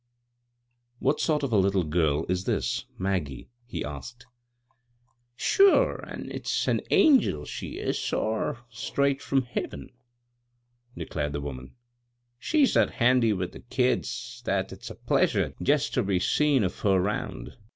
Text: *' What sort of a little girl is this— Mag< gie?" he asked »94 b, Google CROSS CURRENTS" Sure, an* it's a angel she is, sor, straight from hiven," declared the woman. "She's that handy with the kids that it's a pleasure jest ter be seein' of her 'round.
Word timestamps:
*' 0.53 0.65
What 0.97 1.19
sort 1.21 1.43
of 1.43 1.51
a 1.53 1.57
little 1.57 1.83
girl 1.83 2.25
is 2.27 2.45
this— 2.45 2.85
Mag< 3.07 3.27
gie?" 3.27 3.49
he 3.67 3.85
asked 3.85 4.25
»94 4.25 4.25
b, 4.25 4.29
Google 4.49 5.27
CROSS 5.27 5.57
CURRENTS" 5.57 6.01
Sure, 6.09 6.09
an* 6.09 6.31
it's 6.31 6.67
a 6.89 6.93
angel 6.95 7.45
she 7.45 7.67
is, 7.77 7.99
sor, 7.99 8.59
straight 8.71 9.21
from 9.21 9.43
hiven," 9.43 9.91
declared 10.97 11.33
the 11.33 11.41
woman. 11.41 11.75
"She's 12.39 12.73
that 12.73 12.93
handy 12.93 13.31
with 13.31 13.51
the 13.51 13.59
kids 13.59 14.41
that 14.45 14.71
it's 14.73 14.89
a 14.89 14.95
pleasure 14.95 15.53
jest 15.61 15.93
ter 15.93 16.01
be 16.01 16.17
seein' 16.19 16.63
of 16.63 16.79
her 16.79 16.99
'round. 16.99 17.55